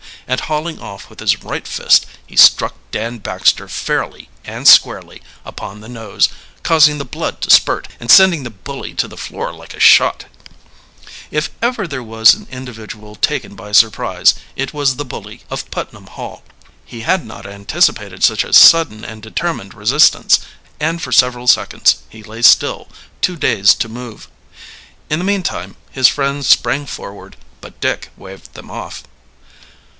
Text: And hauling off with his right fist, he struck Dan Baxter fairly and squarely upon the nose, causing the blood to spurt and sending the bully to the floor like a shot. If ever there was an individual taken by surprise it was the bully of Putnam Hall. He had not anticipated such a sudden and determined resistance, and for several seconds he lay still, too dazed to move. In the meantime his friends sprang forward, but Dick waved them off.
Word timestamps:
And 0.27 0.39
hauling 0.39 0.79
off 0.81 1.09
with 1.09 1.19
his 1.19 1.43
right 1.43 1.67
fist, 1.67 2.05
he 2.25 2.35
struck 2.37 2.73
Dan 2.89 3.19
Baxter 3.19 3.67
fairly 3.67 4.29
and 4.45 4.67
squarely 4.67 5.21
upon 5.45 5.81
the 5.81 5.89
nose, 5.89 6.29
causing 6.63 6.97
the 6.97 7.05
blood 7.05 7.39
to 7.41 7.51
spurt 7.51 7.87
and 7.99 8.09
sending 8.09 8.43
the 8.43 8.49
bully 8.49 8.95
to 8.95 9.07
the 9.07 9.17
floor 9.17 9.53
like 9.53 9.73
a 9.75 9.79
shot. 9.79 10.25
If 11.29 11.51
ever 11.61 11.85
there 11.85 12.01
was 12.01 12.33
an 12.33 12.47
individual 12.49 13.15
taken 13.15 13.53
by 13.55 13.73
surprise 13.73 14.33
it 14.55 14.73
was 14.73 14.95
the 14.95 15.05
bully 15.05 15.43
of 15.51 15.69
Putnam 15.69 16.07
Hall. 16.07 16.43
He 16.83 17.01
had 17.01 17.23
not 17.23 17.45
anticipated 17.45 18.23
such 18.23 18.43
a 18.43 18.53
sudden 18.53 19.03
and 19.05 19.21
determined 19.21 19.75
resistance, 19.75 20.39
and 20.79 20.99
for 20.99 21.11
several 21.11 21.45
seconds 21.45 21.97
he 22.09 22.23
lay 22.23 22.41
still, 22.41 22.87
too 23.21 23.35
dazed 23.35 23.79
to 23.81 23.89
move. 23.89 24.29
In 25.11 25.19
the 25.19 25.25
meantime 25.25 25.75
his 25.91 26.07
friends 26.07 26.47
sprang 26.49 26.87
forward, 26.87 27.35
but 27.59 27.79
Dick 27.81 28.09
waved 28.17 28.53
them 28.53 28.71
off. 28.71 29.03